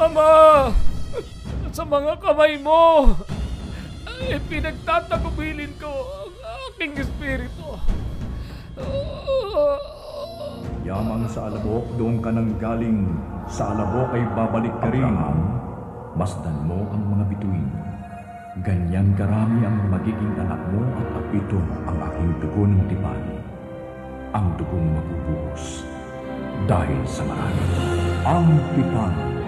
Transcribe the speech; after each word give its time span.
Ama! 0.00 0.72
Sa 1.76 1.84
mga 1.84 2.16
kamay 2.24 2.56
mo, 2.56 3.12
ay 4.08 4.40
pinagtatagubilin 4.48 5.76
ko 5.76 5.92
ang 5.92 6.32
aking 6.72 7.04
espiritu. 7.04 7.76
Yamang 10.88 11.28
sa 11.28 11.52
alabok, 11.52 11.84
doon 12.00 12.16
ka 12.24 12.32
nang 12.32 12.56
galing. 12.56 13.12
Sa 13.44 13.76
alabok 13.76 14.16
ay 14.16 14.24
babalik 14.32 14.72
ka 14.80 14.88
rin. 14.88 15.04
Masdan 16.16 16.58
mo 16.64 16.80
ang 16.96 17.04
mga 17.04 17.24
bituin. 17.36 17.68
Ganyan 18.64 19.12
karami 19.20 19.68
ang 19.68 19.84
magiging 19.92 20.32
anak 20.40 20.64
mo 20.72 20.80
at 21.12 21.26
ito 21.28 21.60
ang 21.84 21.98
aking 22.08 22.30
dugo 22.40 22.62
ng 22.64 22.82
tipan. 22.88 23.20
Ang 24.32 24.48
dugong 24.56 24.96
mabubuhos 24.96 25.84
dahil 26.64 27.00
sa 27.04 27.20
marami. 27.28 27.64
Ang 28.24 28.48
tipan. 28.72 29.39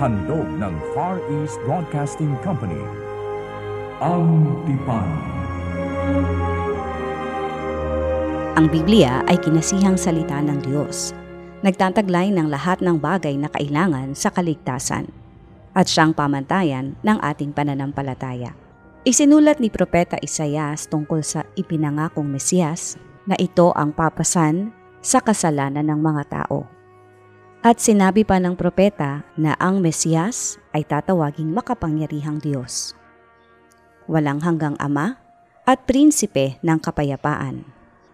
Handog 0.00 0.48
ng 0.56 0.74
Far 0.96 1.20
East 1.28 1.60
Broadcasting 1.68 2.32
Company. 2.40 2.80
Ang 4.00 4.48
tipan. 4.64 5.04
Ang 8.56 8.72
Biblia 8.72 9.20
ay 9.28 9.36
kinasihang 9.36 10.00
salita 10.00 10.40
ng 10.40 10.64
Diyos. 10.64 11.12
Nagtataglay 11.60 12.32
ng 12.32 12.48
lahat 12.48 12.80
ng 12.80 12.96
bagay 12.96 13.36
na 13.36 13.52
kailangan 13.52 14.16
sa 14.16 14.32
kaligtasan 14.32 15.04
at 15.76 15.84
siyang 15.84 16.16
pamantayan 16.16 16.96
ng 17.04 17.20
ating 17.20 17.52
pananampalataya. 17.52 18.56
Isinulat 19.04 19.60
ni 19.60 19.68
Propeta 19.68 20.16
Isayas 20.24 20.88
tungkol 20.88 21.20
sa 21.20 21.44
ipinangakong 21.60 22.24
Mesiyas 22.24 22.96
na 23.28 23.36
ito 23.36 23.68
ang 23.76 23.92
papasan 23.92 24.72
sa 25.04 25.20
kasalanan 25.20 25.84
ng 25.92 26.00
mga 26.00 26.24
tao. 26.40 26.79
At 27.60 27.76
sinabi 27.76 28.24
pa 28.24 28.40
ng 28.40 28.56
propeta 28.56 29.20
na 29.36 29.52
ang 29.60 29.84
Mesiyas 29.84 30.56
ay 30.72 30.80
tatawaging 30.80 31.52
makapangyarihang 31.52 32.40
Diyos. 32.40 32.96
Walang 34.08 34.40
hanggang 34.40 34.80
ama 34.80 35.20
at 35.68 35.84
prinsipe 35.84 36.56
ng 36.64 36.80
kapayapaan. 36.80 37.60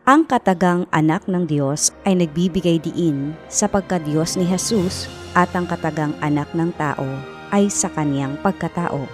Ang 0.06 0.26
katagang 0.26 0.90
anak 0.90 1.30
ng 1.30 1.46
Diyos 1.46 1.94
ay 2.02 2.18
nagbibigay 2.18 2.82
diin 2.82 3.38
sa 3.46 3.70
pagka-Diyos 3.70 4.34
ni 4.34 4.46
Jesus 4.46 5.06
at 5.38 5.50
ang 5.54 5.70
katagang 5.70 6.14
anak 6.22 6.50
ng 6.50 6.74
tao 6.74 7.06
ay 7.54 7.70
sa 7.70 7.86
kaniyang 7.86 8.34
pagkatao. 8.42 9.06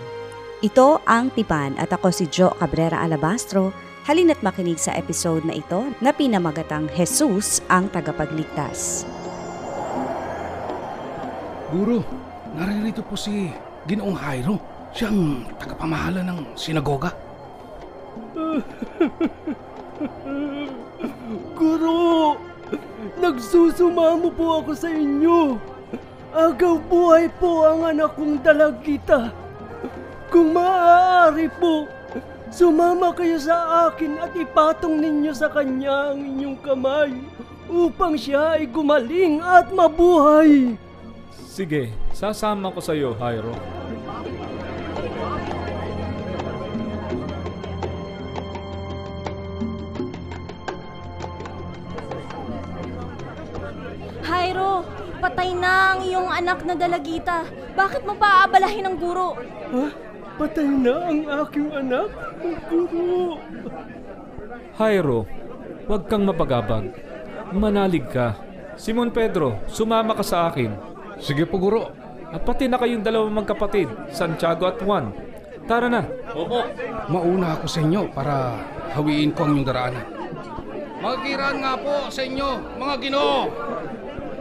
Ito 0.65 1.05
ang 1.05 1.29
Tipan 1.37 1.77
at 1.77 1.93
ako 1.93 2.09
si 2.09 2.25
Jo 2.33 2.57
Cabrera 2.57 3.05
Alabastro. 3.05 3.69
Halina't 4.09 4.41
makinig 4.41 4.81
sa 4.81 4.97
episode 4.97 5.45
na 5.45 5.55
ito 5.61 5.93
na 6.01 6.11
pinamagatang 6.11 6.89
Jesus 6.97 7.61
ang 7.69 7.93
tagapagligtas. 7.93 9.05
Guro, 11.73 12.05
naririto 12.53 13.01
po 13.01 13.17
si 13.17 13.49
Ginoong 13.89 14.13
Jairo. 14.13 14.61
Siyang 14.93 15.49
tagapamahala 15.57 16.21
ng 16.21 16.53
sinagoga. 16.53 17.17
Guro, 21.57 22.37
nagsusumamo 23.17 24.29
po 24.37 24.61
ako 24.61 24.77
sa 24.77 24.93
inyo. 24.93 25.57
Agaw 26.37 26.77
buhay 26.93 27.33
po 27.41 27.65
ang 27.65 27.89
anak 27.89 28.21
kong 28.21 28.45
dalagita. 28.45 29.33
Kung 30.29 30.53
maaari 30.53 31.49
po, 31.57 31.89
sumama 32.53 33.17
kayo 33.17 33.41
sa 33.41 33.89
akin 33.89 34.21
at 34.21 34.37
ipatong 34.37 35.01
ninyo 35.01 35.33
sa 35.33 35.49
kanya 35.49 36.13
ang 36.13 36.21
inyong 36.21 36.61
kamay 36.61 37.17
upang 37.73 38.21
siya 38.21 38.61
ay 38.61 38.69
gumaling 38.69 39.41
at 39.41 39.73
mabuhay. 39.73 40.77
Sige, 41.53 41.93
sasama 42.17 42.73
ko 42.73 42.81
sa 42.81 42.97
iyo, 42.97 43.13
Jairo. 43.21 43.53
Jairo, 54.25 54.81
patay 55.21 55.53
na 55.53 55.93
ang 55.93 56.01
iyong 56.09 56.33
anak 56.33 56.65
na 56.65 56.73
dalagita. 56.73 57.45
Bakit 57.77 58.09
mo 58.09 58.17
pa 58.17 58.49
aabalahin 58.49 58.89
ang 58.89 58.97
guro? 58.97 59.37
Ha? 59.77 59.93
Patay 60.41 60.65
na 60.65 61.05
ang 61.05 61.21
aking 61.45 61.69
anak? 61.69 62.09
Guro. 62.73 63.37
Jairo, 64.81 65.29
huwag 65.85 66.09
kang 66.09 66.25
mapagabag. 66.25 66.97
Manalig 67.53 68.09
ka. 68.09 68.41
Simon 68.81 69.13
Pedro, 69.13 69.61
sumama 69.69 70.17
ka 70.17 70.25
sa 70.25 70.49
akin. 70.49 70.92
Sige 71.19 71.45
po, 71.45 71.61
Guro. 71.61 71.93
At 72.33 72.49
pati 72.49 72.65
na 72.65 72.81
kayong 72.81 73.05
dalawang 73.05 73.45
magkapatid, 73.45 74.09
Santiago 74.09 74.65
at 74.65 74.81
Juan. 74.81 75.13
Tara 75.69 75.87
na. 75.87 76.03
Opo. 76.33 76.65
Mauna 77.13 77.61
ako 77.61 77.67
sa 77.69 77.85
inyo 77.85 78.09
para 78.11 78.57
hawiin 78.97 79.37
ko 79.37 79.45
ang 79.45 79.53
inyong 79.53 79.69
daraanan. 79.69 80.07
Magkiraan 81.03 81.59
nga 81.61 81.75
po 81.77 82.09
sa 82.09 82.23
inyo, 82.23 82.49
mga 82.79 82.95
ginoo. 83.03 83.39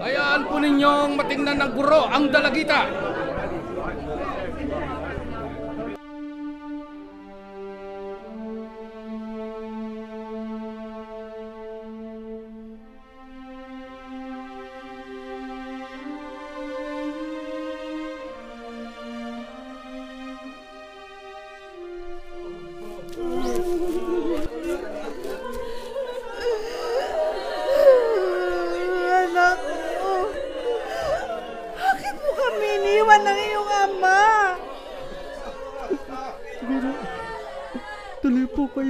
Hayaan 0.01 0.41
po 0.49 0.55
ninyong 0.57 1.13
matingnan 1.13 1.57
ng 1.61 1.71
guro 1.77 2.09
ang 2.09 2.29
dalagita. 2.29 2.85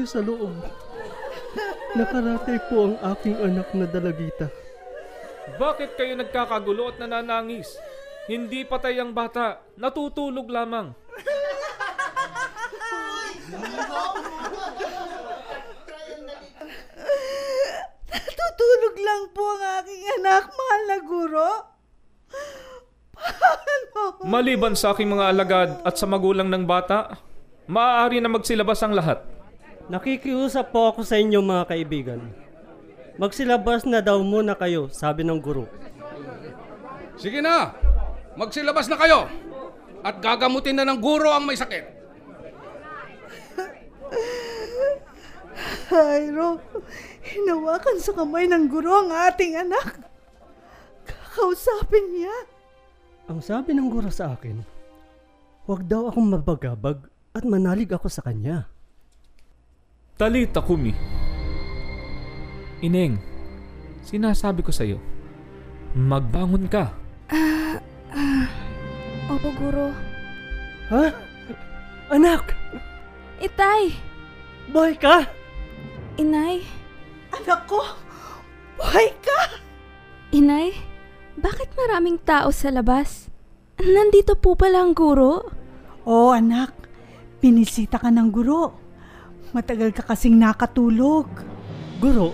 Kayo 0.01 0.17
sa 0.17 0.25
loob. 0.25 0.49
Nakaratay 1.93 2.57
po 2.73 2.89
ang 2.89 2.97
aking 3.13 3.37
anak 3.37 3.69
na 3.77 3.85
dalagita. 3.85 4.49
Bakit 5.61 5.93
kayo 5.93 6.17
nagkakagulo 6.17 6.89
at 6.89 6.97
nananangis? 6.97 7.77
Hindi 8.25 8.65
patay 8.65 8.97
ang 8.97 9.13
bata. 9.13 9.61
Natutulog 9.77 10.49
lamang. 10.49 10.97
Tutulog 18.25 18.95
lang 18.97 19.23
po 19.37 19.45
ang 19.53 19.85
aking 19.85 20.03
anak, 20.17 20.43
mahal 20.49 20.81
na 20.89 20.97
guro. 21.05 21.51
Paano? 23.93 24.25
Maliban 24.25 24.73
sa 24.73 24.97
aking 24.97 25.13
mga 25.13 25.29
alagad 25.29 25.69
at 25.85 25.93
sa 25.93 26.09
magulang 26.09 26.49
ng 26.49 26.65
bata, 26.65 27.21
maaari 27.69 28.17
na 28.17 28.33
magsilabas 28.33 28.81
ang 28.81 28.97
lahat. 28.97 29.30
Nakikiusap 29.91 30.71
po 30.71 30.87
ako 30.87 31.03
sa 31.03 31.19
inyo 31.19 31.43
mga 31.43 31.67
kaibigan. 31.67 32.31
Magsilabas 33.19 33.83
na 33.83 33.99
daw 33.99 34.23
muna 34.23 34.55
kayo, 34.55 34.87
sabi 34.87 35.27
ng 35.27 35.35
guro. 35.43 35.67
Sige 37.19 37.43
na, 37.43 37.75
magsilabas 38.39 38.87
na 38.87 38.95
kayo. 38.95 39.27
At 39.99 40.23
gagamutin 40.23 40.79
na 40.79 40.87
ng 40.87 40.95
guro 40.95 41.27
ang 41.27 41.43
may 41.43 41.59
sakit. 41.59 41.91
Jairo, 45.91 46.63
hinawakan 47.27 47.99
sa 47.99 48.15
kamay 48.15 48.47
ng 48.47 48.71
guro 48.71 48.95
ang 48.95 49.11
ating 49.11 49.59
anak. 49.59 50.07
Kakausapin 51.03 52.15
niya. 52.15 52.47
Ang 53.27 53.43
sabi 53.43 53.75
ng 53.75 53.91
guro 53.91 54.07
sa 54.07 54.39
akin, 54.39 54.55
huwag 55.67 55.83
daw 55.83 56.07
akong 56.07 56.31
mabagabag 56.31 57.11
at 57.35 57.43
manalig 57.43 57.91
ako 57.91 58.07
sa 58.07 58.23
kanya. 58.23 58.70
Talita 60.21 60.61
kumi. 60.61 60.93
Ineng, 62.85 63.17
sinasabi 64.05 64.61
ko 64.61 64.69
sa 64.69 64.85
iyo, 64.85 65.01
magbangon 65.97 66.69
ka. 66.69 66.93
Opo, 69.33 69.49
guro. 69.57 69.89
Ha? 70.93 71.09
Anak! 72.13 72.53
Itay! 73.41 73.97
Boy 74.69 74.93
ka! 74.93 75.25
Inay! 76.21 76.61
Anak 77.33 77.65
ko, 77.65 77.81
buhay 78.77 79.09
ka! 79.25 79.57
Inay, 80.37 80.77
bakit 81.33 81.73
maraming 81.73 82.21
tao 82.21 82.53
sa 82.53 82.69
labas? 82.69 83.25
Nandito 83.81 84.37
po 84.37 84.53
pala 84.53 84.85
ang 84.85 84.93
guro. 84.93 85.49
Oo 86.05 86.29
anak, 86.29 86.77
pinisita 87.41 87.97
ka 87.97 88.13
ng 88.13 88.29
guro. 88.29 88.80
Matagal 89.51 89.91
ka 89.91 90.03
kasing 90.07 90.39
nakatulog. 90.39 91.27
Guro, 91.99 92.31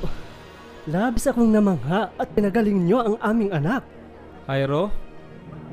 labis 0.85 1.25
akong 1.25 1.49
namangha 1.49 2.13
at 2.13 2.29
pinagaling 2.31 2.85
niyo 2.85 3.01
ang 3.01 3.17
aming 3.25 3.51
anak. 3.51 3.81
Jairo, 4.45 4.93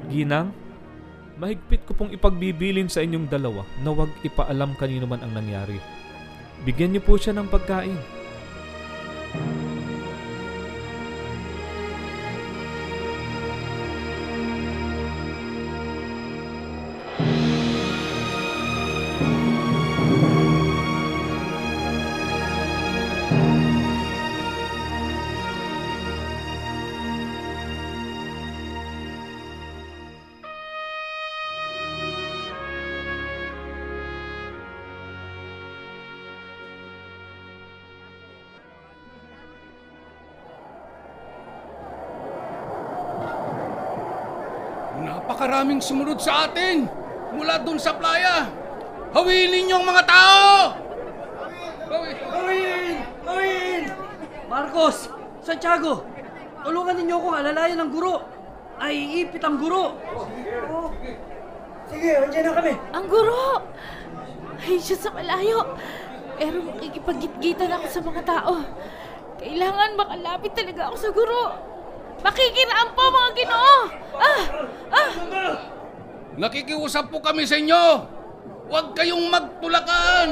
Ginang, 0.09 0.57
mahigpit 1.37 1.85
ko 1.85 1.93
pong 1.93 2.17
ipagbibilin 2.17 2.89
sa 2.89 3.05
inyong 3.05 3.29
dalawa 3.29 3.63
na 3.85 3.93
huwag 3.93 4.11
ipaalam 4.25 4.73
kanino 4.81 5.05
man 5.05 5.21
ang 5.21 5.37
nangyari. 5.37 5.77
Bigyan 6.65 6.97
niyo 6.97 7.03
po 7.05 7.21
siya 7.21 7.37
ng 7.37 7.49
pagkain. 7.53 8.01
Napakaraming 45.45 45.85
sumunod 45.85 46.25
sa 46.25 46.49
atin 46.49 46.89
mula 47.37 47.61
dun 47.61 47.77
sa 47.77 47.93
playa. 47.93 48.49
Hawilin 49.13 49.69
niyo 49.69 49.77
ang 49.77 49.85
mga 49.93 50.09
tao! 50.09 50.73
Hawi- 51.85 52.17
Gawin! 52.17 52.95
Gawin! 53.21 53.83
Marcos! 54.49 55.13
Santiago! 55.45 56.01
Tulungan 56.65 56.97
ninyo 56.97 57.15
akong 57.21 57.37
alalayan 57.37 57.77
ng 57.77 57.93
guro! 57.93 58.25
Naiipit 58.81 59.45
ang 59.45 59.61
guro! 59.61 60.01
Sige, 61.93 62.11
andyan 62.25 62.49
na 62.49 62.53
kami! 62.57 62.73
Ang 62.97 63.07
guro! 63.13 63.69
Ay, 64.65 64.81
siya 64.81 64.97
sa 64.97 65.13
malayo. 65.13 65.77
Pero 66.41 66.73
makikipagitgitan 66.73 67.69
ako 67.69 67.87
sa 67.93 68.01
mga 68.01 68.23
tao. 68.25 68.65
Kailangan 69.45 69.93
makalapit 69.93 70.57
talaga 70.57 70.89
ako 70.89 70.97
sa 70.97 71.13
guro. 71.13 71.74
Makikiraan 72.25 72.89
po 72.97 73.03
mga 73.13 73.31
ginoo! 73.37 73.77
Ah! 74.17 74.43
Ah! 74.89 75.11
Nakikiusap 76.41 77.13
po 77.13 77.21
kami 77.21 77.45
sa 77.45 77.61
inyo. 77.61 77.85
Huwag 78.73 78.97
kayong 78.97 79.29
magtulakan. 79.29 80.29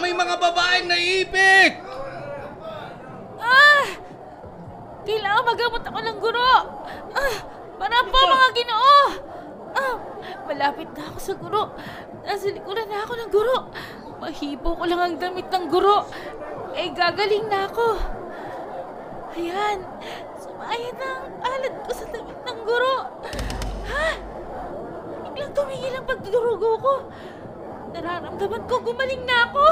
May 0.00 0.16
mga 0.16 0.34
babaeng 0.40 0.88
naiipit. 0.88 1.84
Ah! 3.36 3.84
Kailangan 5.04 5.44
magamot 5.44 5.84
ako 5.84 5.98
ng 6.00 6.18
guro. 6.24 6.52
Ah! 7.12 7.36
Para 7.76 8.00
po 8.08 8.16
mga 8.16 8.48
ginoo! 8.56 8.96
Ah! 9.76 9.94
Malapit 10.48 10.88
na 10.96 11.04
ako 11.12 11.18
sa 11.20 11.34
guro. 11.36 11.62
Nasa 12.24 12.48
likuran 12.48 12.88
na 12.88 13.04
ako 13.04 13.12
ng 13.12 13.30
guro. 13.30 13.56
Mahibo 14.24 14.72
ko 14.72 14.84
lang 14.88 15.00
ang 15.04 15.16
damit 15.20 15.52
ng 15.52 15.68
guro. 15.68 16.08
Eh, 16.72 16.88
gagaling 16.96 17.44
na 17.52 17.68
ako. 17.68 17.86
Ayan. 19.36 19.84
Sumayan 20.56 20.96
na 20.96 21.08
ang 21.20 21.28
alat 21.44 21.74
ko 21.84 21.90
sa 21.92 22.08
damit 22.08 22.40
ng 22.48 22.60
guro. 22.64 22.96
Ha? 23.92 24.08
Biglang 25.28 25.52
tumigil 25.52 25.92
ang 25.92 26.08
pagdurugo 26.08 26.70
ko. 26.80 26.94
Nararamdaman 27.92 28.64
ko 28.64 28.80
gumaling 28.80 29.20
na 29.28 29.52
ako. 29.52 29.66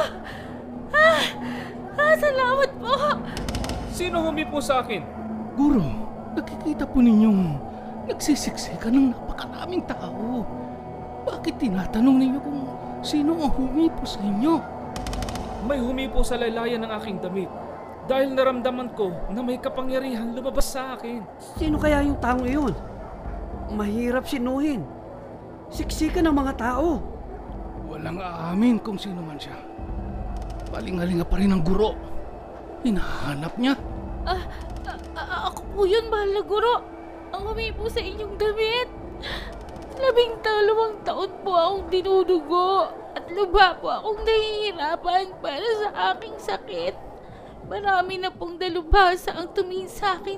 Ha? 0.92 1.10
Ha? 1.96 2.04
Salamat 2.20 2.70
po. 2.76 2.92
Sino 3.96 4.28
humipo 4.28 4.60
sa 4.60 4.84
akin? 4.84 5.00
Guro, 5.56 5.88
nakikita 6.36 6.84
po 6.84 7.00
ninyong 7.00 7.56
nagsisiksikan 8.04 8.92
ng 8.92 9.16
napakaraming 9.16 9.88
tao. 9.88 10.44
Bakit 11.24 11.64
tinatanong 11.64 12.16
ninyo 12.20 12.38
kung 12.44 12.60
sino 13.00 13.40
ang 13.40 13.56
humipo 13.56 14.04
sa 14.04 14.20
inyo? 14.20 14.60
May 15.64 15.80
humipo 15.80 16.20
sa 16.20 16.36
laylayan 16.36 16.84
ng 16.84 16.92
aking 16.92 17.24
damit. 17.24 17.48
Dahil 18.04 18.36
naramdaman 18.36 18.92
ko 18.92 19.16
na 19.32 19.40
may 19.40 19.56
kapangyarihan 19.56 20.36
lumabas 20.36 20.68
sa 20.68 20.92
akin. 20.92 21.24
Sino 21.56 21.80
kaya 21.80 22.04
yung 22.04 22.20
taong 22.20 22.44
iyon? 22.44 22.76
Mahirap 23.72 24.28
sinuhin. 24.28 24.84
Siksikan 25.72 26.28
ng 26.28 26.36
mga 26.36 26.52
tao. 26.60 27.00
Walang 27.88 28.20
aamin 28.20 28.76
kung 28.84 29.00
sino 29.00 29.24
man 29.24 29.40
siya. 29.40 29.56
Palingalinga 30.68 31.24
pa 31.24 31.40
rin 31.40 31.56
ang 31.56 31.64
guro. 31.64 31.96
Hinahanap 32.84 33.56
niya. 33.56 33.72
Ah, 34.28 34.44
ah, 34.84 34.98
ah, 35.16 35.40
ako 35.48 35.60
po 35.72 35.80
yun, 35.88 36.04
mahal 36.12 36.28
na 36.28 36.42
guro. 36.44 36.84
Ang 37.32 37.42
humipo 37.48 37.88
sa 37.88 38.04
inyong 38.04 38.36
damit. 38.36 38.88
Labing 39.96 40.44
dalawang 40.44 41.00
taon 41.08 41.32
po 41.40 41.56
akong 41.56 41.86
dinudugo 41.88 42.92
at 43.16 43.24
lubha 43.32 43.78
po 43.80 43.88
akong 43.88 44.20
nahihirapan 44.26 45.32
para 45.40 45.68
sa 45.80 45.88
aking 46.12 46.36
sakit. 46.36 47.03
Marami 47.64 48.20
na 48.20 48.28
pong 48.28 48.60
dalubhasa 48.60 49.32
ang 49.32 49.48
tumingin 49.56 49.88
sa 49.88 50.20
akin, 50.20 50.36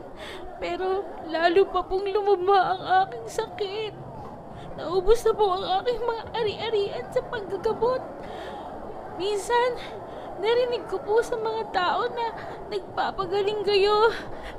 pero 0.63 1.03
lalo 1.27 1.67
pa 1.67 1.83
pong 1.83 2.07
lumaba 2.07 2.75
ang 2.75 2.83
aking 3.07 3.27
sakit. 3.27 3.95
Naubos 4.79 5.27
na 5.27 5.33
po 5.35 5.59
ang 5.59 5.65
aking 5.83 6.01
mga 6.07 6.23
ari-arian 6.37 7.07
sa 7.11 7.21
paggagamot. 7.27 8.03
Minsan, 9.19 9.71
narinig 10.39 10.87
ko 10.87 11.03
po 11.03 11.19
sa 11.25 11.35
mga 11.35 11.63
tao 11.73 12.07
na 12.13 12.27
nagpapagaling 12.69 13.65
kayo. 13.65 14.13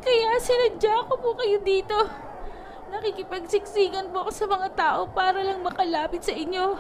Kaya 0.04 0.36
sinadya 0.42 1.08
ko 1.08 1.22
po 1.22 1.38
kayo 1.38 1.62
dito. 1.62 1.96
Nakikipagsiksikan 2.92 4.12
po 4.12 4.28
ako 4.28 4.32
sa 4.34 4.46
mga 4.50 4.70
tao 4.76 5.00
para 5.08 5.40
lang 5.40 5.64
makalapit 5.64 6.26
sa 6.26 6.34
inyo. 6.34 6.76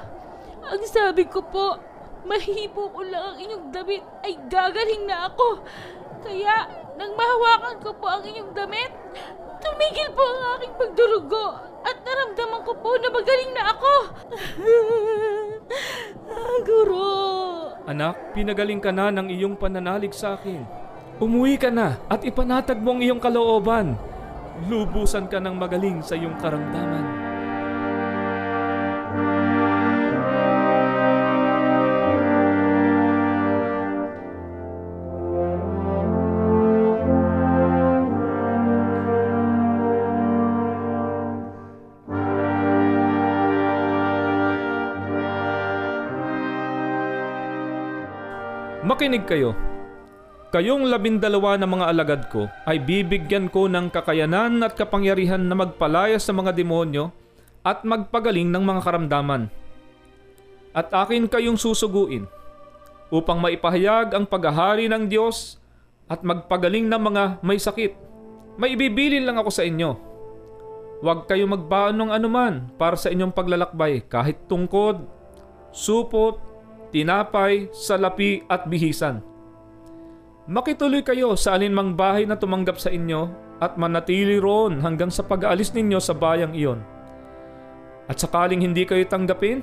Ang 0.67 0.83
sabi 0.83 1.29
ko 1.29 1.45
po, 1.45 1.79
mahipo 2.27 2.91
ko 2.91 3.01
lang 3.07 3.33
ang 3.33 3.37
inyong 3.39 3.65
damit 3.71 4.03
ay 4.21 4.35
gagaling 4.51 5.03
na 5.07 5.31
ako. 5.31 5.63
Kaya, 6.21 6.67
nang 6.99 7.15
mahawakan 7.15 7.77
ko 7.79 7.89
po 7.95 8.05
ang 8.11 8.23
inyong 8.27 8.51
damit, 8.51 8.91
tumigil 9.63 10.09
po 10.11 10.23
ang 10.27 10.41
aking 10.59 10.73
pagdurugo 10.75 11.45
at 11.87 11.97
naramdaman 12.03 12.61
ko 12.67 12.73
po 12.75 12.91
na 12.99 13.09
magaling 13.09 13.51
na 13.55 13.63
ako. 13.71 13.93
ah, 16.35 16.57
guro. 16.67 17.07
Anak, 17.87 18.35
pinagaling 18.35 18.83
ka 18.83 18.91
na 18.91 19.07
ng 19.15 19.31
iyong 19.31 19.55
pananalig 19.55 20.11
sa 20.11 20.35
akin. 20.35 20.67
Umuwi 21.17 21.55
ka 21.57 21.71
na 21.71 21.97
at 22.11 22.21
ipanatag 22.27 22.77
mo 22.83 22.93
ang 22.93 23.01
iyong 23.01 23.23
kalooban. 23.23 23.95
Lubusan 24.67 25.31
ka 25.31 25.39
ng 25.39 25.55
magaling 25.55 26.03
sa 26.03 26.19
iyong 26.19 26.35
karamdaman. 26.37 27.26
Makinig 49.07 49.23
kayo. 49.23 49.55
Kayong 50.51 50.91
labindalawa 50.91 51.55
na 51.55 51.63
mga 51.63 51.85
alagad 51.95 52.21
ko 52.27 52.51
ay 52.67 52.75
bibigyan 52.75 53.47
ko 53.47 53.71
ng 53.71 53.87
kakayanan 53.87 54.59
at 54.59 54.75
kapangyarihan 54.75 55.39
na 55.39 55.55
magpalaya 55.55 56.19
sa 56.19 56.35
mga 56.35 56.51
demonyo 56.51 57.15
at 57.63 57.87
magpagaling 57.87 58.51
ng 58.51 58.59
mga 58.59 58.83
karamdaman. 58.83 59.47
At 60.75 60.91
akin 60.91 61.31
kayong 61.31 61.55
susuguin 61.55 62.27
upang 63.07 63.39
maipahayag 63.39 64.11
ang 64.11 64.27
paghahari 64.27 64.91
ng 64.91 65.07
Diyos 65.07 65.55
at 66.11 66.19
magpagaling 66.27 66.91
ng 66.91 66.99
mga 66.99 67.23
may 67.47 67.63
sakit. 67.63 67.95
May 68.59 68.75
ibibilin 68.75 69.23
lang 69.23 69.39
ako 69.39 69.55
sa 69.55 69.63
inyo. 69.63 69.95
Huwag 70.99 71.31
kayo 71.31 71.47
magbaon 71.47 71.95
ng 71.95 72.11
anuman 72.11 72.75
para 72.75 72.99
sa 72.99 73.07
inyong 73.07 73.31
paglalakbay 73.31 74.03
kahit 74.03 74.51
tungkod, 74.51 74.99
supot, 75.71 76.46
tinapay, 76.97 77.69
salapi 77.69 78.41
at 78.49 78.65
bihisan. 78.65 79.21
Makituloy 80.49 81.05
kayo 81.05 81.37
sa 81.37 81.53
alinmang 81.53 81.93
bahay 81.93 82.25
na 82.25 82.33
tumanggap 82.33 82.81
sa 82.81 82.89
inyo 82.89 83.29
at 83.61 83.77
manatili 83.77 84.41
roon 84.41 84.81
hanggang 84.81 85.13
sa 85.13 85.21
pag-aalis 85.21 85.77
ninyo 85.77 86.01
sa 86.01 86.17
bayang 86.17 86.57
iyon. 86.57 86.81
At 88.09 88.17
sakaling 88.17 88.65
hindi 88.65 88.87
kayo 88.87 89.05
tanggapin, 89.05 89.61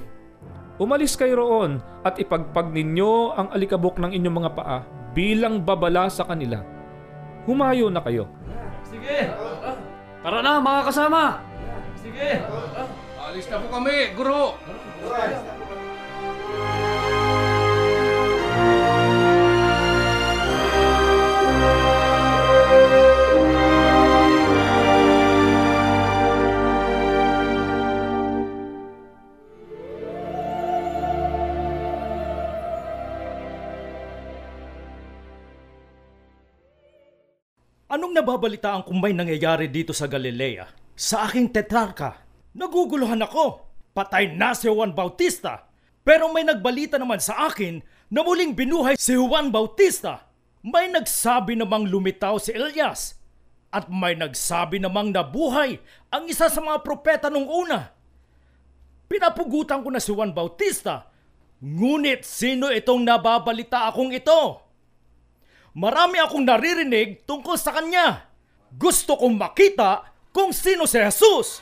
umalis 0.79 1.19
kayo 1.19 1.43
roon 1.43 1.83
at 2.07 2.21
ipagpag 2.23 2.71
ninyo 2.71 3.35
ang 3.35 3.51
alikabok 3.51 3.99
ng 3.99 4.15
inyong 4.15 4.37
mga 4.45 4.53
paa 4.55 4.79
bilang 5.17 5.59
babala 5.59 6.07
sa 6.07 6.23
kanila. 6.23 6.63
Humayo 7.51 7.91
na 7.91 8.05
kayo. 8.05 8.31
Sige! 8.87 9.27
Tara 10.23 10.39
na 10.39 10.63
mga 10.63 10.83
kasama! 10.87 11.23
Sige! 11.99 12.31
Alis 13.25 13.49
na 13.49 13.57
po 13.59 13.67
kami, 13.73 14.13
guro. 14.15 14.55
Anong 37.95 38.11
nababalitaan 38.11 38.83
kung 38.83 38.99
may 38.99 39.15
nangyayari 39.15 39.71
dito 39.71 39.95
sa 39.95 40.11
Galilea? 40.11 40.67
Sa 40.99 41.31
aking 41.31 41.55
tetrarka, 41.55 42.27
naguguluhan 42.51 43.23
ako. 43.23 43.71
Patay 43.95 44.35
na 44.35 44.51
si 44.51 44.67
Juan 44.67 44.91
Bautista. 44.91 45.71
Pero 46.03 46.27
may 46.35 46.43
nagbalita 46.43 46.99
naman 46.99 47.23
sa 47.23 47.47
akin 47.47 47.79
na 48.11 48.27
muling 48.27 48.51
binuhay 48.51 48.99
si 48.99 49.15
Juan 49.15 49.55
Bautista. 49.55 50.27
May 50.67 50.91
nagsabi 50.91 51.55
namang 51.55 51.87
lumitaw 51.87 52.43
si 52.43 52.51
Elias. 52.51 53.15
At 53.71 53.87
may 53.87 54.19
nagsabi 54.19 54.83
namang 54.83 55.15
nabuhay 55.15 55.79
ang 56.11 56.27
isa 56.27 56.51
sa 56.51 56.59
mga 56.59 56.83
propeta 56.83 57.31
nung 57.31 57.47
una. 57.47 57.95
Pinapugutan 59.07 59.87
ko 59.87 59.95
na 59.95 60.03
si 60.03 60.11
Juan 60.11 60.35
Bautista. 60.35 61.07
Ngunit 61.63 62.27
sino 62.27 62.75
itong 62.75 63.07
nababalita 63.07 63.87
akong 63.87 64.11
ito? 64.11 64.64
Marami 65.75 66.23
akong 66.23 66.47
naririnig 66.47 67.27
tungkol 67.27 67.59
sa 67.59 67.75
kanya. 67.75 68.31
Gusto 68.71 69.19
kong 69.19 69.35
makita 69.35 70.07
kung 70.31 70.55
sino 70.55 70.87
si 70.87 71.03
Jesus. 71.03 71.59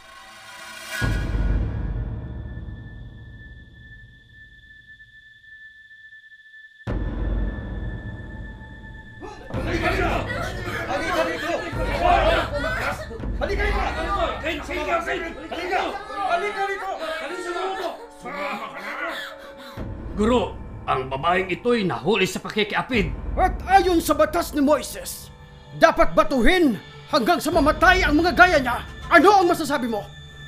Guro, 20.13 20.62
ang 20.87 21.07
babaeng 21.07 21.47
ito'y 21.51 21.87
nahuli 21.87 22.27
sa 22.27 22.43
pakikiapid. 22.43 23.15
At 23.39 23.55
ayon 23.71 24.03
sa 24.03 24.19
batas 24.19 24.51
ni 24.53 24.61
Moises, 24.61 25.31
dapat 25.79 26.13
batuhin 26.13 26.77
hanggang 27.09 27.39
sa 27.39 27.55
mamatay 27.55 28.03
ang 28.03 28.19
mga 28.19 28.33
gaya 28.35 28.59
niya. 28.59 28.83
Ano 29.13 29.43
ang 29.43 29.47
masasabi 29.47 29.87
mo? 29.87 30.03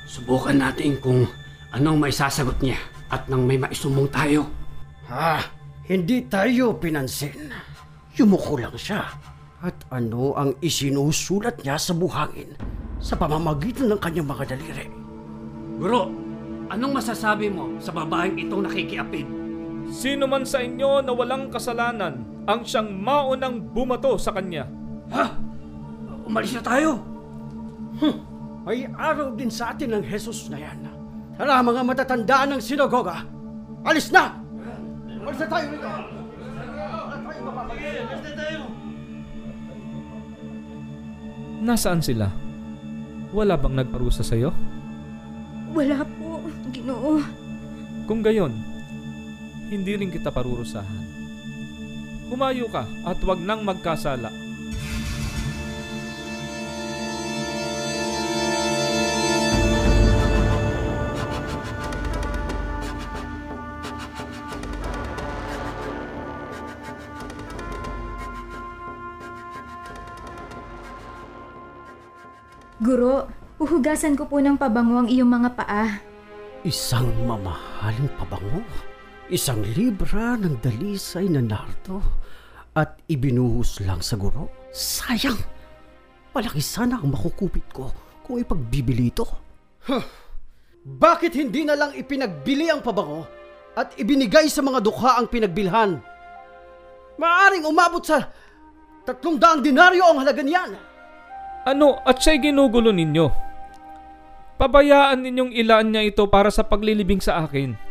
Subukan 0.05 0.57
natin 0.59 0.99
kung 0.99 1.25
anong 1.73 1.97
may 1.97 2.13
sasagot 2.13 2.57
niya 2.59 2.77
at 3.09 3.25
nang 3.31 3.45
may 3.47 3.57
maisumbong 3.57 4.09
tayo. 4.11 4.49
Ha, 5.07 5.39
hindi 5.85 6.25
tayo 6.25 6.75
pinansin. 6.77 7.53
Yumuko 8.17 8.57
lang 8.57 8.75
siya. 8.75 9.05
At 9.65 9.87
ano 9.89 10.35
ang 10.37 10.57
isinusulat 10.61 11.63
niya 11.63 11.79
sa 11.79 11.95
buhangin 11.95 12.53
sa 13.01 13.17
pamamagitan 13.17 13.89
ng 13.89 13.99
kanyang 14.01 14.29
mga 14.29 14.43
daliri? 14.53 14.87
Guro, 15.81 16.11
anong 16.69 17.01
masasabi 17.01 17.49
mo 17.49 17.77
sa 17.81 17.89
babaeng 17.89 18.37
itong 18.45 18.65
nakikiapid? 18.65 19.44
Sino 19.89 20.25
man 20.25 20.45
sa 20.45 20.61
inyo 20.61 21.01
na 21.05 21.11
walang 21.13 21.49
kasalanan 21.53 22.25
ang 22.45 22.61
siyang 22.65 22.89
maunang 22.89 23.61
bumato 23.61 24.17
sa 24.17 24.33
kanya. 24.33 24.65
Ha? 25.13 25.25
Umalis 26.25 26.57
na 26.57 26.63
tayo. 26.65 27.01
May 28.65 28.89
araw 28.89 29.37
din 29.37 29.49
sa 29.53 29.73
atin 29.73 29.93
ng 29.97 30.03
Jesus 30.05 30.49
na 30.49 30.57
yan. 30.57 30.89
Tara 31.37 31.61
mga 31.61 31.81
matatandaan 31.85 32.57
ng 32.57 32.61
sinagoga. 32.63 33.21
Alis 33.85 34.09
na! 34.09 34.33
Alis 35.21 35.39
na 35.41 35.47
tayo 35.51 35.65
rito! 35.69 35.91
Nasaan 41.65 42.01
sila? 42.01 42.29
Wala 43.33 43.57
bang 43.57 43.75
nagparusa 43.81 44.21
sa'yo? 44.21 44.53
Wala 45.73 46.05
po, 46.05 46.39
ginoo. 46.69 47.21
Kung 48.05 48.21
gayon, 48.21 48.53
hindi 49.69 49.91
rin 49.97 50.13
kita 50.13 50.29
parurusahan. 50.29 51.05
Humayo 52.29 52.69
ka 52.69 52.85
at 53.05 53.19
wag 53.21 53.41
nang 53.41 53.61
magkasala. 53.61 54.33
Guro, 72.85 73.25
uhugasan 73.57 74.13
ko 74.13 74.29
po 74.29 74.37
ng 74.37 74.61
pabango 74.61 75.01
ang 75.01 75.09
iyong 75.09 75.25
mga 75.25 75.49
paa. 75.57 76.05
Isang 76.61 77.09
mamahaling 77.25 78.09
pabango. 78.13 78.61
Isang 79.25 79.65
libra 79.73 80.37
ng 80.37 80.61
dalisay 80.61 81.25
na 81.33 81.41
nardo. 81.41 81.97
At 82.77 83.01
ibinuhos 83.09 83.81
lang 83.81 84.03
sa 84.05 84.19
guro. 84.19 84.51
Sayang! 84.69 85.39
Malaki 86.35 86.61
sana 86.61 86.99
ang 86.99 87.15
makukupit 87.15 87.65
ko 87.71 87.89
kung 88.21 88.37
ipagbibili 88.37 89.09
ito. 89.09 89.25
Bakit 90.85 91.33
hindi 91.33 91.65
na 91.65 91.73
lang 91.73 91.97
ipinagbili 91.97 92.69
ang 92.69 92.83
pabango 92.83 93.25
at 93.73 93.97
ibinigay 93.97 94.45
sa 94.51 94.61
mga 94.61 94.83
dukha 94.83 95.17
ang 95.17 95.31
pinagbilhan? 95.31 95.97
Maaring 97.15 97.65
umabot 97.65 98.03
sa 98.03 98.29
tatlong 99.07 99.39
daang 99.39 99.63
dinaryo 99.63 100.03
ang 100.05 100.21
halaga 100.21 100.43
niyan. 100.43 100.75
Ano 101.65 101.97
at 102.03 102.21
siya'y 102.21 102.51
ginugulo 102.51 102.91
ninyo? 102.91 103.25
Pabayaan 104.59 105.23
ninyong 105.23 105.55
ilaan 105.55 105.95
niya 105.95 106.03
ito 106.05 106.27
para 106.27 106.51
sa 106.51 106.67
paglilibing 106.67 107.23
sa 107.23 107.47
akin. 107.47 107.84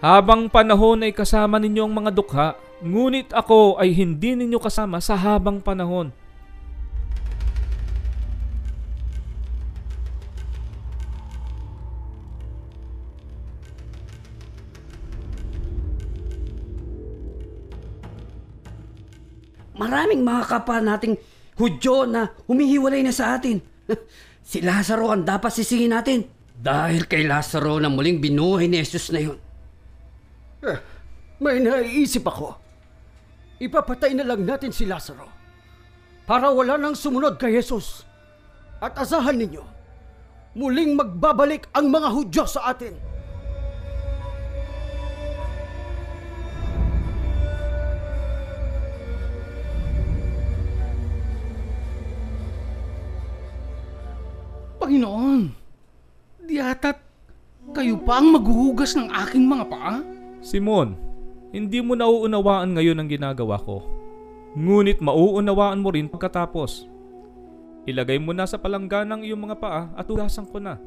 Habang 0.00 0.48
panahon 0.48 1.04
ay 1.04 1.12
kasama 1.12 1.60
ninyo 1.60 1.84
ang 1.84 1.92
mga 1.92 2.10
dukha, 2.16 2.48
ngunit 2.80 3.36
ako 3.36 3.76
ay 3.76 3.92
hindi 3.92 4.32
ninyo 4.32 4.56
kasama 4.56 4.96
sa 4.96 5.12
habang 5.16 5.60
panahon. 5.60 6.08
Maraming 19.76 20.20
mga 20.20 20.44
kapwa 20.44 20.80
nating 20.80 21.16
Hudyo 21.60 22.08
na 22.08 22.32
humihiwalay 22.48 23.04
na 23.04 23.12
sa 23.12 23.36
atin. 23.36 23.60
si 24.40 24.64
Lazaro 24.64 25.12
ang 25.12 25.28
dapat 25.28 25.52
sisingin 25.52 25.92
natin. 25.92 26.24
Dahil 26.56 27.04
kay 27.04 27.28
Lazaro 27.28 27.76
na 27.76 27.92
muling 27.92 28.16
binuhay 28.16 28.64
ni 28.64 28.80
Jesus 28.80 29.12
na 29.12 29.20
yun. 29.20 29.49
Eh, 30.60 30.78
may 31.40 31.56
naiisip 31.56 32.28
ako. 32.28 32.52
Ipapatay 33.60 34.12
na 34.12 34.28
lang 34.28 34.44
natin 34.44 34.72
si 34.72 34.84
Lazaro 34.84 35.28
para 36.28 36.52
wala 36.52 36.76
nang 36.76 36.92
sumunod 36.92 37.40
kay 37.40 37.56
Jesus. 37.56 38.04
At 38.80 38.96
asahan 38.96 39.36
ninyo, 39.40 39.64
muling 40.56 40.96
magbabalik 40.96 41.68
ang 41.72 41.88
mga 41.88 42.08
Hudyo 42.12 42.44
sa 42.44 42.72
atin. 42.72 42.96
Panginoon, 54.80 55.52
di 56.48 56.56
ata't 56.56 56.98
kayo 57.76 58.00
pa 58.00 58.18
ang 58.18 58.32
maghuhugas 58.32 58.96
ng 58.96 59.12
aking 59.12 59.44
mga 59.44 59.64
paa? 59.68 60.19
Simon, 60.40 60.96
hindi 61.52 61.84
mo 61.84 61.92
nauunawaan 61.92 62.72
ngayon 62.72 62.96
ang 62.96 63.08
ginagawa 63.12 63.60
ko. 63.60 63.84
Ngunit 64.56 65.04
mauunawaan 65.04 65.84
mo 65.84 65.92
rin 65.92 66.08
pagkatapos. 66.08 66.88
Ilagay 67.84 68.16
mo 68.16 68.32
na 68.32 68.48
sa 68.48 68.56
palangganang 68.56 69.24
iyong 69.24 69.46
mga 69.46 69.56
paa 69.60 69.82
at 69.92 70.08
hugasan 70.08 70.48
ko 70.48 70.58
na. 70.58 70.80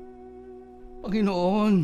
Panginoon, 1.06 1.76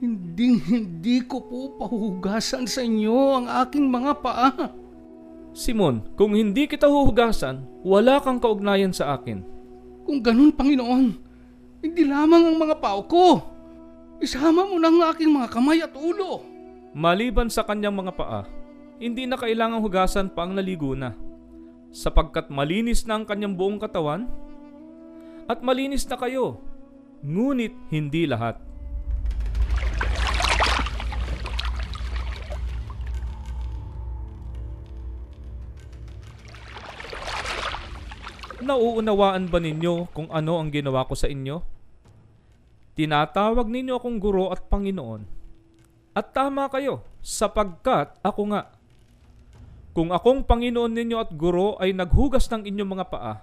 hindi 0.00 0.46
hindi 0.64 1.16
ko 1.26 1.42
po 1.44 1.74
pahuhugasan 1.76 2.70
sa 2.70 2.80
inyo 2.80 3.42
ang 3.42 3.46
aking 3.66 3.86
mga 3.90 4.12
paa. 4.24 4.50
Simon, 5.52 6.06
kung 6.14 6.38
hindi 6.38 6.70
kita 6.70 6.86
huhugasan, 6.86 7.66
wala 7.82 8.22
kang 8.22 8.38
kaugnayan 8.38 8.94
sa 8.94 9.18
akin. 9.18 9.42
Kung 10.06 10.22
ganun, 10.22 10.54
Panginoon, 10.54 11.06
hindi 11.84 12.02
lamang 12.06 12.48
ang 12.48 12.56
mga 12.56 12.76
pao 12.80 13.04
ko. 13.04 13.26
Isama 14.22 14.64
mo 14.64 14.80
na 14.80 14.88
ang 14.88 15.02
aking 15.12 15.30
mga 15.30 15.48
kamay 15.50 15.78
at 15.82 15.94
ulo. 15.94 16.47
Maliban 16.96 17.52
sa 17.52 17.68
kanyang 17.68 18.00
mga 18.00 18.12
paa, 18.16 18.48
hindi 18.96 19.28
na 19.28 19.36
kailangang 19.36 19.84
hugasan 19.84 20.32
pa 20.32 20.48
ang 20.48 20.56
naligo 20.56 20.96
na. 20.96 21.12
Sapagkat 21.92 22.48
malinis 22.48 23.04
na 23.04 23.20
ang 23.20 23.24
kanyang 23.28 23.52
buong 23.56 23.76
katawan 23.76 24.24
at 25.48 25.60
malinis 25.60 26.08
na 26.08 26.16
kayo. 26.16 26.64
Ngunit 27.20 27.76
hindi 27.92 28.24
lahat. 28.24 28.56
Nauunawaan 38.64 39.48
ba 39.48 39.60
ninyo 39.60 40.12
kung 40.12 40.28
ano 40.32 40.56
ang 40.56 40.72
ginawa 40.72 41.04
ko 41.04 41.12
sa 41.12 41.28
inyo? 41.28 41.60
Tinatawag 42.96 43.68
ninyo 43.68 43.96
akong 43.96 44.18
guro 44.18 44.50
at 44.50 44.66
Panginoon. 44.66 45.37
At 46.18 46.34
tama 46.34 46.66
kayo, 46.66 47.06
sapagkat 47.22 48.10
ako 48.26 48.50
nga. 48.50 48.74
Kung 49.94 50.10
akong 50.10 50.42
Panginoon 50.42 50.90
ninyo 50.90 51.14
at 51.14 51.30
Guro 51.30 51.78
ay 51.78 51.94
naghugas 51.94 52.50
ng 52.50 52.66
inyong 52.66 52.90
mga 52.98 53.06
paa, 53.06 53.34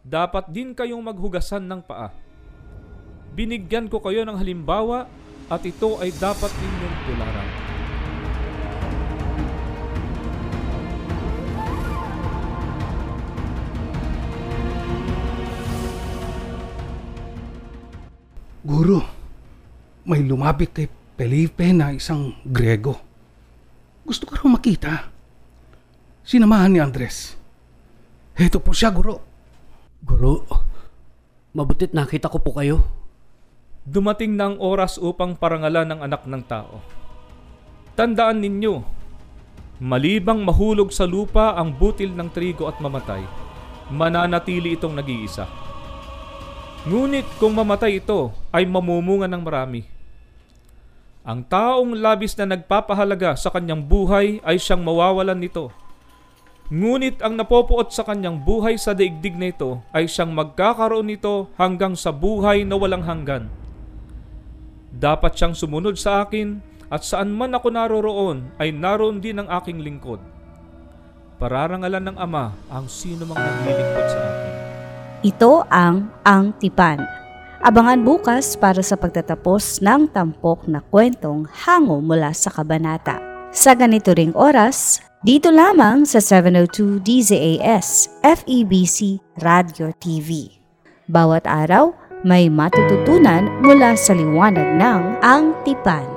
dapat 0.00 0.48
din 0.48 0.72
kayong 0.72 1.04
maghugasan 1.04 1.68
ng 1.68 1.84
paa. 1.84 2.08
Binigyan 3.36 3.92
ko 3.92 4.00
kayo 4.00 4.24
ng 4.24 4.32
halimbawa 4.32 5.04
at 5.52 5.60
ito 5.60 6.00
ay 6.00 6.08
dapat 6.16 6.48
ninyong 6.56 6.96
tularan. 7.04 7.48
Guro, 18.64 19.04
may 20.08 20.24
lumapit 20.24 20.72
kay 20.72 20.88
Felipe 21.16 21.64
na 21.72 21.96
isang 21.96 22.36
Grego. 22.44 23.00
Gusto 24.04 24.28
ko 24.28 24.36
raw 24.36 24.48
makita. 24.52 25.08
Sinamahan 26.20 26.76
ni 26.76 26.76
Andres. 26.76 27.40
Heto 28.36 28.60
po 28.60 28.76
siya, 28.76 28.92
Guro. 28.92 29.24
Guro, 30.04 30.44
mabutit 31.56 31.96
nakita 31.96 32.28
ko 32.28 32.36
po 32.44 32.52
kayo. 32.60 32.84
Dumating 33.88 34.36
na 34.36 34.52
ang 34.52 34.60
oras 34.60 35.00
upang 35.00 35.40
parangalan 35.40 35.88
ng 35.88 36.00
anak 36.04 36.28
ng 36.28 36.42
tao. 36.44 36.84
Tandaan 37.96 38.44
ninyo, 38.44 38.84
malibang 39.80 40.44
mahulog 40.44 40.92
sa 40.92 41.08
lupa 41.08 41.56
ang 41.56 41.72
butil 41.72 42.12
ng 42.12 42.28
trigo 42.28 42.68
at 42.68 42.76
mamatay, 42.76 43.24
mananatili 43.88 44.76
itong 44.76 44.92
nag-iisa. 44.92 45.48
Ngunit 46.84 47.24
kung 47.40 47.56
mamatay 47.56 48.04
ito, 48.04 48.36
ay 48.52 48.68
mamumunga 48.68 49.24
ng 49.24 49.40
marami. 49.40 49.95
Ang 51.26 51.42
taong 51.42 51.98
labis 51.98 52.38
na 52.38 52.54
nagpapahalaga 52.54 53.34
sa 53.34 53.50
kanyang 53.50 53.82
buhay 53.82 54.38
ay 54.46 54.62
siyang 54.62 54.86
mawawalan 54.86 55.42
nito. 55.42 55.74
Ngunit 56.70 57.18
ang 57.18 57.34
napopuot 57.34 57.90
sa 57.90 58.06
kanyang 58.06 58.46
buhay 58.46 58.78
sa 58.78 58.94
daigdig 58.94 59.34
na 59.34 59.50
ito 59.50 59.82
ay 59.90 60.06
siyang 60.06 60.30
magkakaroon 60.30 61.10
nito 61.10 61.50
hanggang 61.58 61.98
sa 61.98 62.14
buhay 62.14 62.62
na 62.62 62.78
walang 62.78 63.02
hanggan. 63.02 63.50
Dapat 64.94 65.34
siyang 65.34 65.58
sumunod 65.58 65.98
sa 65.98 66.22
akin 66.22 66.62
at 66.94 67.02
saan 67.02 67.34
man 67.34 67.58
ako 67.58 67.74
naroroon 67.74 68.54
ay 68.62 68.70
naroon 68.70 69.18
din 69.18 69.42
ang 69.42 69.50
aking 69.50 69.82
lingkod. 69.82 70.22
Pararangalan 71.42 72.06
ng 72.06 72.16
Ama 72.22 72.54
ang 72.70 72.86
sino 72.86 73.26
mang 73.26 73.42
naglilingkod 73.42 74.06
sa 74.14 74.20
akin. 74.22 74.52
Ito 75.26 75.66
ang 75.74 76.06
Ang 76.22 76.54
Tipan. 76.62 77.25
Abangan 77.64 78.04
bukas 78.04 78.56
para 78.56 78.84
sa 78.84 78.96
pagtatapos 79.00 79.80
ng 79.80 80.12
tampok 80.12 80.68
na 80.68 80.84
kwentong 80.84 81.48
hango 81.64 82.04
mula 82.04 82.32
sa 82.36 82.52
kabanata. 82.52 83.16
Sa 83.56 83.72
ganito 83.72 84.12
ring 84.12 84.36
oras, 84.36 85.00
dito 85.24 85.48
lamang 85.48 86.04
sa 86.04 86.20
702 86.20 87.00
DZAS 87.00 88.20
FEBC 88.20 89.22
Radio 89.40 89.88
TV. 89.96 90.60
Bawat 91.08 91.48
araw, 91.48 91.96
may 92.26 92.52
matututunan 92.52 93.48
mula 93.64 93.96
sa 93.96 94.12
liwanag 94.12 94.76
ng 94.76 95.00
Ang 95.24 95.56
Tipan. 95.64 96.15